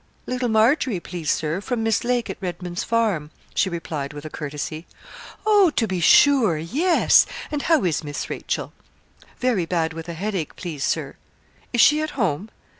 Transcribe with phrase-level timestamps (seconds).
[0.25, 4.87] 'Little Margery, please Sir, from Miss Lake at Redman's Farm,' she replied with a courtesy.
[5.45, 5.69] 'Oh!
[5.75, 7.27] to be sure, yes.
[7.51, 8.73] And how is Miss Rachel?'
[9.37, 11.17] 'Very bad with a headache, please, Sir.'
[11.71, 12.49] 'Is she at home?'